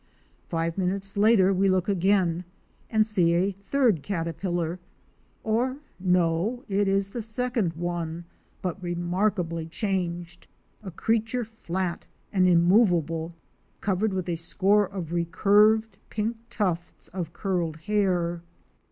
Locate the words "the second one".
7.09-8.25